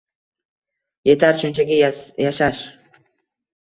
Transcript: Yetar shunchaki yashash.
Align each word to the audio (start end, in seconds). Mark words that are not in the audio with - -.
Yetar 1.11 1.39
shunchaki 1.43 1.81
yashash. 1.85 2.67